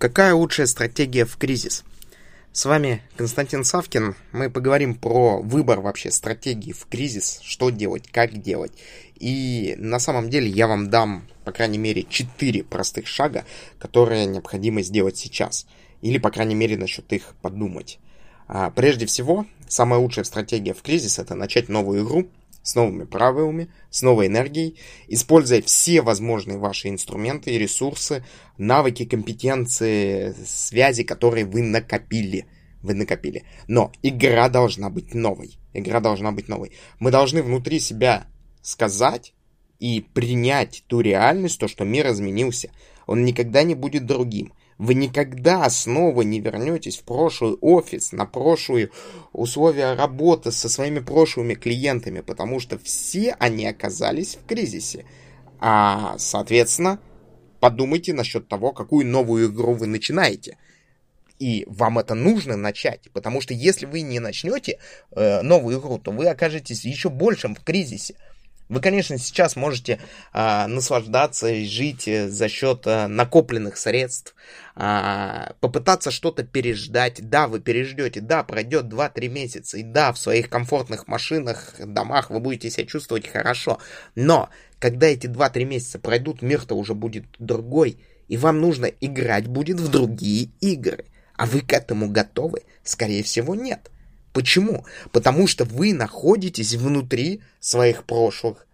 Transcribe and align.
Какая 0.00 0.32
лучшая 0.32 0.66
стратегия 0.66 1.26
в 1.26 1.36
кризис? 1.36 1.84
С 2.52 2.64
вами 2.64 3.02
Константин 3.18 3.64
Савкин. 3.64 4.16
Мы 4.32 4.48
поговорим 4.48 4.94
про 4.94 5.42
выбор 5.42 5.80
вообще 5.80 6.10
стратегии 6.10 6.72
в 6.72 6.86
кризис, 6.86 7.38
что 7.42 7.68
делать, 7.68 8.08
как 8.10 8.40
делать. 8.40 8.72
И 9.16 9.74
на 9.76 9.98
самом 9.98 10.30
деле 10.30 10.48
я 10.48 10.68
вам 10.68 10.88
дам, 10.88 11.28
по 11.44 11.52
крайней 11.52 11.76
мере, 11.76 12.06
4 12.08 12.64
простых 12.64 13.06
шага, 13.06 13.44
которые 13.78 14.24
необходимо 14.24 14.80
сделать 14.80 15.18
сейчас. 15.18 15.66
Или, 16.00 16.16
по 16.16 16.30
крайней 16.30 16.54
мере, 16.54 16.78
насчет 16.78 17.12
их 17.12 17.34
подумать. 17.42 17.98
А, 18.48 18.70
прежде 18.70 19.04
всего, 19.04 19.44
самая 19.68 20.00
лучшая 20.00 20.24
стратегия 20.24 20.72
в 20.72 20.80
кризис– 20.80 21.18
это 21.18 21.34
начать 21.34 21.68
новую 21.68 22.06
игру– 22.06 22.26
с 22.62 22.74
новыми 22.74 23.04
правилами, 23.04 23.70
с 23.90 24.02
новой 24.02 24.26
энергией, 24.26 24.78
используя 25.08 25.62
все 25.62 26.02
возможные 26.02 26.58
ваши 26.58 26.88
инструменты 26.88 27.52
и 27.52 27.58
ресурсы, 27.58 28.24
навыки, 28.58 29.04
компетенции, 29.04 30.34
связи, 30.44 31.04
которые 31.04 31.44
вы 31.44 31.62
накопили. 31.62 32.46
Вы 32.82 32.94
накопили. 32.94 33.44
Но 33.68 33.92
игра 34.02 34.48
должна 34.48 34.88
быть 34.88 35.14
новой. 35.14 35.58
Игра 35.74 36.00
должна 36.00 36.32
быть 36.32 36.48
новой. 36.48 36.72
Мы 36.98 37.10
должны 37.10 37.42
внутри 37.42 37.78
себя 37.78 38.26
сказать 38.62 39.34
и 39.78 40.00
принять 40.14 40.84
ту 40.86 41.00
реальность, 41.00 41.58
то, 41.58 41.68
что 41.68 41.84
мир 41.84 42.08
изменился. 42.10 42.70
Он 43.06 43.24
никогда 43.24 43.62
не 43.62 43.74
будет 43.74 44.06
другим. 44.06 44.52
Вы 44.80 44.94
никогда 44.94 45.68
снова 45.68 46.22
не 46.22 46.40
вернетесь 46.40 46.96
в 46.96 47.02
прошлый 47.02 47.52
офис, 47.60 48.12
на 48.12 48.24
прошлые 48.24 48.88
условия 49.34 49.92
работы 49.92 50.52
со 50.52 50.70
своими 50.70 51.00
прошлыми 51.00 51.52
клиентами, 51.52 52.22
потому 52.22 52.60
что 52.60 52.78
все 52.78 53.36
они 53.38 53.66
оказались 53.66 54.36
в 54.36 54.46
кризисе. 54.46 55.04
А, 55.58 56.16
соответственно, 56.16 56.98
подумайте 57.60 58.14
насчет 58.14 58.48
того, 58.48 58.72
какую 58.72 59.06
новую 59.06 59.52
игру 59.52 59.74
вы 59.74 59.86
начинаете. 59.86 60.56
И 61.38 61.66
вам 61.68 61.98
это 61.98 62.14
нужно 62.14 62.56
начать, 62.56 63.10
потому 63.12 63.42
что 63.42 63.52
если 63.52 63.84
вы 63.84 64.00
не 64.00 64.18
начнете 64.18 64.78
э, 65.10 65.42
новую 65.42 65.78
игру, 65.78 65.98
то 65.98 66.10
вы 66.10 66.26
окажетесь 66.26 66.86
еще 66.86 67.10
большим 67.10 67.54
в 67.54 67.62
кризисе. 67.62 68.14
Вы, 68.70 68.80
конечно, 68.80 69.18
сейчас 69.18 69.56
можете 69.56 69.98
а, 70.32 70.68
наслаждаться 70.68 71.48
и 71.48 71.66
жить 71.66 72.06
э, 72.06 72.28
за 72.28 72.48
счет 72.48 72.86
а, 72.86 73.08
накопленных 73.08 73.76
средств, 73.76 74.36
а, 74.76 75.54
попытаться 75.58 76.12
что-то 76.12 76.44
переждать. 76.44 77.28
Да, 77.28 77.48
вы 77.48 77.58
переждете, 77.58 78.20
да, 78.20 78.44
пройдет 78.44 78.84
2-3 78.84 79.26
месяца, 79.28 79.76
и 79.76 79.82
да, 79.82 80.12
в 80.12 80.18
своих 80.18 80.48
комфортных 80.48 81.08
машинах, 81.08 81.74
домах 81.84 82.30
вы 82.30 82.38
будете 82.38 82.70
себя 82.70 82.86
чувствовать 82.86 83.26
хорошо. 83.26 83.80
Но, 84.14 84.50
когда 84.78 85.08
эти 85.08 85.26
2-3 85.26 85.64
месяца 85.64 85.98
пройдут, 85.98 86.40
мир-то 86.40 86.76
уже 86.76 86.94
будет 86.94 87.24
другой, 87.40 87.98
и 88.28 88.36
вам 88.36 88.60
нужно 88.60 88.86
играть 88.86 89.48
будет 89.48 89.80
в 89.80 89.90
другие 89.90 90.50
игры. 90.60 91.06
А 91.34 91.46
вы 91.46 91.62
к 91.62 91.72
этому 91.72 92.08
готовы? 92.08 92.62
Скорее 92.84 93.24
всего, 93.24 93.56
нет. 93.56 93.90
Почему? 94.32 94.84
Потому 95.12 95.46
что 95.46 95.64
вы 95.64 95.92
находитесь 95.92 96.74
внутри 96.74 97.42
своих 97.58 98.04
прошлых 98.04 98.66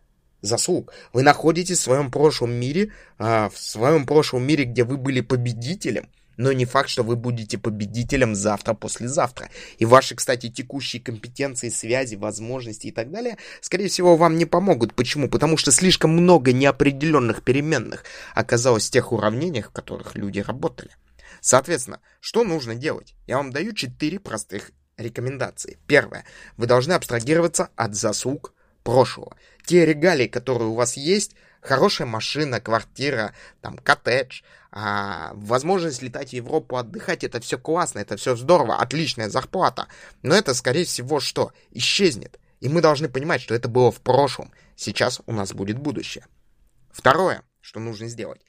заслуг. 0.42 0.92
Вы 1.12 1.22
находитесь 1.22 1.78
в 1.78 1.82
своем 1.82 2.10
прошлом 2.10 2.52
мире, 2.52 2.92
а, 3.18 3.48
в 3.48 3.58
своем 3.58 4.06
прошлом 4.06 4.46
мире, 4.46 4.64
где 4.64 4.84
вы 4.84 4.96
были 4.96 5.20
победителем, 5.20 6.08
но 6.36 6.52
не 6.52 6.66
факт, 6.66 6.88
что 6.88 7.02
вы 7.02 7.16
будете 7.16 7.58
победителем 7.58 8.34
завтра, 8.34 8.74
послезавтра. 8.74 9.48
И 9.78 9.84
ваши, 9.84 10.14
кстати, 10.14 10.50
текущие 10.50 11.02
компетенции, 11.02 11.70
связи, 11.70 12.16
возможности 12.16 12.88
и 12.88 12.92
так 12.92 13.10
далее, 13.10 13.38
скорее 13.60 13.88
всего, 13.88 14.16
вам 14.16 14.36
не 14.36 14.44
помогут. 14.44 14.94
Почему? 14.94 15.28
Потому 15.28 15.56
что 15.56 15.72
слишком 15.72 16.10
много 16.10 16.52
неопределенных 16.52 17.42
переменных 17.42 18.04
оказалось 18.34 18.88
в 18.88 18.90
тех 18.90 19.12
уравнениях, 19.12 19.70
в 19.70 19.72
которых 19.72 20.14
люди 20.14 20.40
работали. 20.40 20.90
Соответственно, 21.40 22.00
что 22.20 22.44
нужно 22.44 22.74
делать? 22.74 23.14
Я 23.27 23.36
вам 23.36 23.50
даю 23.50 23.72
четыре 23.72 24.18
простых 24.18 24.72
рекомендации. 24.97 25.78
Первое. 25.86 26.25
Вы 26.56 26.66
должны 26.66 26.92
абстрагироваться 26.92 27.70
от 27.77 27.94
заслуг 27.94 28.55
прошлого. 28.83 29.36
Те 29.64 29.84
регалии, 29.84 30.27
которые 30.27 30.68
у 30.68 30.74
вас 30.74 30.96
есть, 30.96 31.34
хорошая 31.61 32.07
машина, 32.07 32.61
квартира, 32.61 33.34
там, 33.61 33.77
коттедж, 33.79 34.42
а, 34.70 35.33
возможность 35.34 36.02
летать 36.02 36.30
в 36.30 36.33
Европу, 36.33 36.77
отдыхать, 36.77 37.24
это 37.24 37.40
все 37.40 37.58
классно, 37.58 37.98
это 37.98 38.17
все 38.17 38.36
здорово, 38.36 38.77
отличная 38.77 39.29
зарплата. 39.29 39.89
Но 40.23 40.34
это, 40.34 40.55
скорее 40.55 40.84
всего, 40.84 41.20
что? 41.20 41.52
Исчезнет. 41.70 42.39
И 42.61 42.68
мы 42.68 42.80
должны 42.80 43.08
понимать, 43.08 43.42
что 43.42 43.55
это 43.55 43.68
было 43.68 43.90
в 43.90 44.01
прошлом. 44.01 44.52
Сейчас 44.77 45.20
у 45.27 45.33
нас 45.33 45.52
будет 45.52 45.78
будущее. 45.78 46.27
Второе, 46.90 47.42
что 47.61 47.80
нужно 47.80 48.08
сделать. 48.08 48.40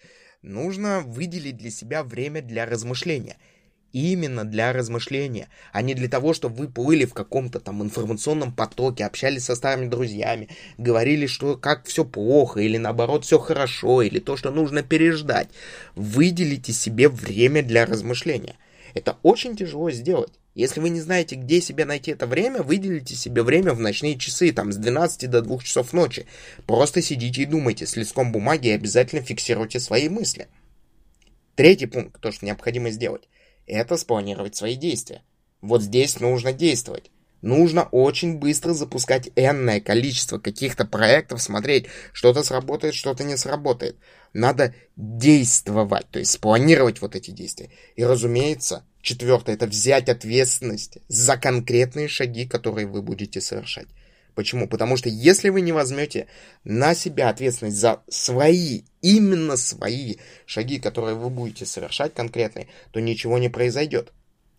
Нужно 0.41 1.01
выделить 1.01 1.57
для 1.57 1.71
себя 1.71 2.03
время 2.03 2.41
для 2.41 2.65
размышления– 2.65 3.37
именно 3.93 4.45
для 4.45 4.73
размышления, 4.73 5.49
а 5.71 5.81
не 5.81 5.93
для 5.93 6.07
того, 6.07 6.33
чтобы 6.33 6.55
вы 6.55 6.67
плыли 6.67 7.05
в 7.05 7.13
каком-то 7.13 7.59
там 7.59 7.83
информационном 7.83 8.53
потоке, 8.53 9.05
общались 9.05 9.45
со 9.45 9.55
старыми 9.55 9.87
друзьями, 9.87 10.49
говорили, 10.77 11.25
что 11.25 11.57
как 11.57 11.85
все 11.85 12.05
плохо, 12.05 12.59
или 12.59 12.77
наоборот 12.77 13.25
все 13.25 13.39
хорошо, 13.39 14.01
или 14.01 14.19
то, 14.19 14.37
что 14.37 14.51
нужно 14.51 14.83
переждать. 14.83 15.49
Выделите 15.95 16.73
себе 16.73 17.09
время 17.09 17.63
для 17.63 17.85
размышления. 17.85 18.55
Это 18.93 19.17
очень 19.23 19.55
тяжело 19.55 19.91
сделать. 19.91 20.33
Если 20.55 20.79
вы 20.79 20.89
не 20.89 21.01
знаете, 21.01 21.35
где 21.35 21.61
себе 21.61 21.85
найти 21.85 22.11
это 22.11 22.25
время, 22.25 22.63
выделите 22.63 23.15
себе 23.15 23.43
время 23.43 23.73
в 23.73 23.79
ночные 23.79 24.17
часы, 24.17 24.51
там, 24.51 24.71
с 24.71 24.77
12 24.77 25.29
до 25.29 25.41
2 25.43 25.59
часов 25.59 25.93
ночи. 25.93 26.25
Просто 26.65 27.03
сидите 27.03 27.43
и 27.43 27.45
думайте 27.45 27.85
с 27.85 27.95
листком 27.95 28.31
бумаги 28.31 28.69
и 28.69 28.71
обязательно 28.71 29.21
фиксируйте 29.21 29.79
свои 29.79 30.09
мысли. 30.09 30.47
Третий 31.55 31.85
пункт, 31.85 32.19
то, 32.19 32.31
что 32.31 32.45
необходимо 32.45 32.89
сделать 32.89 33.27
это 33.67 33.97
спланировать 33.97 34.55
свои 34.55 34.75
действия. 34.75 35.21
Вот 35.61 35.81
здесь 35.81 36.19
нужно 36.19 36.53
действовать. 36.53 37.11
Нужно 37.41 37.83
очень 37.91 38.39
быстро 38.39 38.73
запускать 38.73 39.29
энное 39.35 39.79
количество 39.79 40.39
каких-то 40.39 40.85
проектов, 40.85 41.41
смотреть, 41.41 41.85
что-то 42.11 42.43
сработает, 42.43 42.95
что-то 42.95 43.23
не 43.23 43.37
сработает. 43.37 43.97
Надо 44.33 44.73
действовать, 44.95 46.09
то 46.09 46.19
есть 46.19 46.31
спланировать 46.31 46.99
вот 46.99 47.15
эти 47.15 47.29
действия. 47.29 47.69
И, 47.95 48.03
разумеется, 48.03 48.85
четвертое, 49.01 49.53
это 49.53 49.67
взять 49.67 50.09
ответственность 50.09 50.97
за 51.07 51.37
конкретные 51.37 52.07
шаги, 52.07 52.47
которые 52.47 52.87
вы 52.87 53.03
будете 53.03 53.39
совершать. 53.39 53.87
Почему? 54.37 54.67
Потому 54.67 54.97
что 54.97 55.09
если 55.09 55.49
вы 55.49 55.61
не 55.61 55.71
возьмете 55.71 56.27
на 56.63 56.93
себя 56.93 57.29
ответственность 57.29 57.77
за 57.77 58.03
свои, 58.07 58.83
именно 59.01 59.57
свои 59.57 60.17
шаги, 60.45 60.77
которые 60.77 61.15
вы 61.15 61.31
будете 61.31 61.65
совершать 61.65 62.13
конкретные, 62.13 62.67
то 62.91 62.99
ничего 62.99 63.39
не 63.39 63.49
произойдет. 63.49 64.13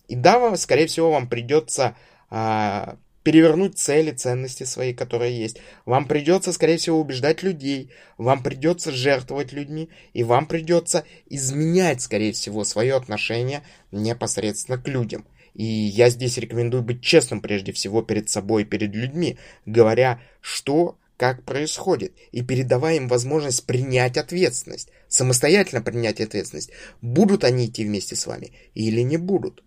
И 0.09 0.17
да, 0.17 0.41
вам, 0.41 0.57
скорее 0.57 0.89
всего, 0.89 1.13
вам 1.13 1.29
придется 1.29 1.97
а, 2.29 2.97
перевернуть 3.23 3.79
цели, 3.79 4.11
ценности 4.11 4.65
свои, 4.65 4.93
которые 4.93 5.39
есть. 5.39 5.59
Вам 5.87 6.09
придется, 6.09 6.53
скорее 6.53 6.79
всего, 6.79 6.99
убеждать 6.99 7.45
людей, 7.45 7.93
вам 8.17 8.43
придется 8.43 8.91
жертвовать 8.91 9.53
людьми, 9.53 9.91
и 10.13 10.25
вам 10.25 10.47
придется 10.47 11.05
изменять, 11.27 12.01
скорее 12.01 12.33
всего, 12.33 12.65
свое 12.65 12.97
отношение 12.97 13.63
непосредственно 13.93 14.77
к 14.77 14.89
людям. 14.89 15.25
И 15.59 15.65
я 15.65 16.09
здесь 16.09 16.39
рекомендую 16.39 16.85
быть 16.85 17.03
честным 17.03 17.41
прежде 17.41 17.73
всего 17.73 18.01
перед 18.01 18.31
собой 18.31 18.63
и 18.63 18.65
перед 18.65 18.95
людьми, 18.95 19.39
говоря, 19.67 20.23
что 20.41 20.97
как 21.17 21.43
происходит, 21.43 22.13
и 22.31 22.43
передавая 22.43 22.95
им 22.95 23.09
возможность 23.09 23.67
принять 23.67 24.17
ответственность, 24.17 24.89
самостоятельно 25.09 25.83
принять 25.83 26.21
ответственность, 26.21 26.71
будут 27.03 27.43
они 27.43 27.67
идти 27.67 27.85
вместе 27.85 28.15
с 28.15 28.29
вами 28.29 28.53
или 28.75 29.01
не 29.01 29.17
будут. 29.17 29.65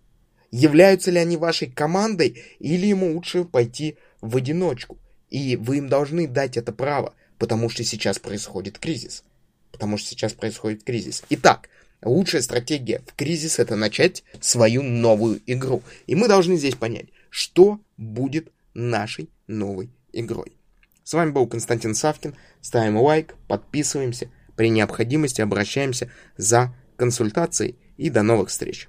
Являются 0.50 1.10
ли 1.10 1.18
они 1.18 1.36
вашей 1.36 1.70
командой, 1.70 2.42
или 2.58 2.86
ему 2.86 3.12
лучше 3.12 3.44
пойти 3.44 3.98
в 4.22 4.38
одиночку. 4.38 4.98
И 5.28 5.56
вы 5.56 5.76
им 5.76 5.90
должны 5.90 6.26
дать 6.26 6.56
это 6.56 6.72
право, 6.72 7.14
потому 7.36 7.68
что 7.68 7.84
сейчас 7.84 8.18
происходит 8.18 8.78
кризис. 8.78 9.24
Потому 9.72 9.98
что 9.98 10.08
сейчас 10.08 10.32
происходит 10.32 10.84
кризис. 10.84 11.22
Итак, 11.28 11.68
Лучшая 12.02 12.42
стратегия 12.42 13.00
в 13.06 13.14
кризис 13.14 13.58
это 13.58 13.76
начать 13.76 14.24
свою 14.40 14.82
новую 14.82 15.40
игру. 15.46 15.82
И 16.06 16.14
мы 16.14 16.28
должны 16.28 16.56
здесь 16.56 16.74
понять, 16.74 17.06
что 17.30 17.80
будет 17.96 18.48
нашей 18.74 19.30
новой 19.46 19.90
игрой. 20.12 20.52
С 21.04 21.14
вами 21.14 21.30
был 21.30 21.46
Константин 21.46 21.94
Савкин. 21.94 22.34
Ставим 22.60 22.96
лайк, 22.98 23.34
подписываемся. 23.46 24.30
При 24.56 24.68
необходимости 24.68 25.40
обращаемся 25.40 26.10
за 26.36 26.74
консультацией. 26.96 27.76
И 27.96 28.10
до 28.10 28.22
новых 28.22 28.48
встреч. 28.48 28.88